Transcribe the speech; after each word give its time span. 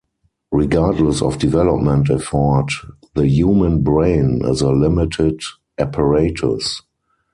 Regardless 0.51 1.21
of 1.21 1.37
development 1.37 2.09
effort, 2.09 2.65
the 3.13 3.27
human 3.29 3.83
brain 3.83 4.41
is 4.43 4.61
a 4.61 4.71
limited 4.71 5.39
apparatus. 5.77 6.81